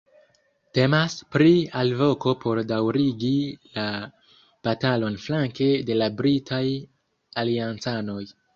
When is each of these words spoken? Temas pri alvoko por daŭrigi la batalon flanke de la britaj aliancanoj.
Temas 0.77 1.15
pri 1.35 1.49
alvoko 1.81 2.33
por 2.45 2.61
daŭrigi 2.71 3.31
la 3.77 3.85
batalon 4.71 5.21
flanke 5.29 5.71
de 5.91 6.01
la 6.03 6.11
britaj 6.23 6.63
aliancanoj. 7.45 8.21